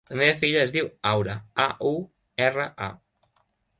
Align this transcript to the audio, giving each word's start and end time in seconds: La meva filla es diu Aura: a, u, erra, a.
La 0.11 0.15
meva 0.19 0.37
filla 0.43 0.61
es 0.61 0.73
diu 0.75 0.87
Aura: 1.11 1.35
a, 1.65 1.67
u, 1.91 1.95
erra, 2.49 2.67
a. 2.89 3.43